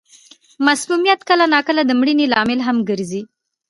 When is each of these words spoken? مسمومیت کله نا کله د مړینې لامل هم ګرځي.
مسمومیت 0.65 1.19
کله 1.29 1.45
نا 1.53 1.59
کله 1.67 1.81
د 1.85 1.91
مړینې 1.99 2.25
لامل 2.33 2.59
هم 2.67 2.77
ګرځي. 2.89 3.21